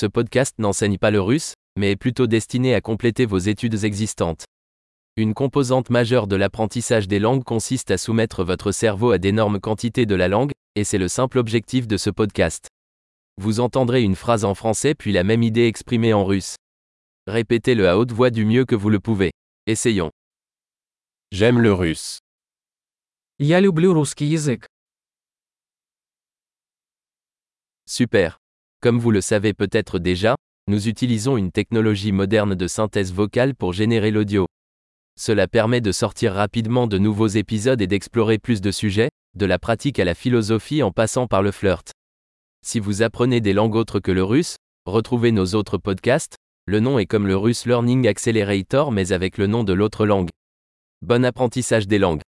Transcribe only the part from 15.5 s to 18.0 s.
exprimée en russe. Répétez-le à